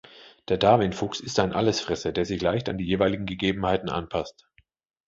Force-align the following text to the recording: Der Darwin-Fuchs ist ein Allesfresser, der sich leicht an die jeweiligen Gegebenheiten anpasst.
Der 0.47 0.57
Darwin-Fuchs 0.57 1.19
ist 1.19 1.39
ein 1.39 1.53
Allesfresser, 1.53 2.11
der 2.11 2.25
sich 2.25 2.41
leicht 2.41 2.67
an 2.69 2.79
die 2.79 2.85
jeweiligen 2.87 3.27
Gegebenheiten 3.27 3.87
anpasst. 3.87 4.47